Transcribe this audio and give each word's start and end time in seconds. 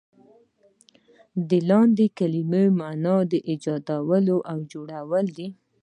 ددې 1.47 1.59
لاتیني 1.69 2.07
کلمې 2.17 2.63
معنی 2.79 3.19
ایجادول 3.49 4.25
یا 4.33 4.53
جوړول 4.71 5.25
دي. 5.37 5.47